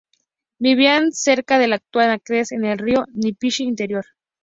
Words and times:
Vivían 0.57 1.11
cerca 1.11 1.59
del 1.59 1.73
actual 1.73 2.07
Natchez, 2.07 2.53
en 2.53 2.65
el 2.65 2.79
río 2.79 3.05
Misisipi 3.13 3.63
inferior. 3.65 4.05